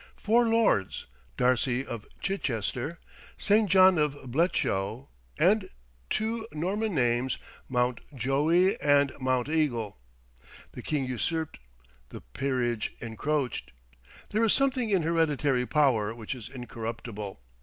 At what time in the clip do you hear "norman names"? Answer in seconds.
6.51-7.37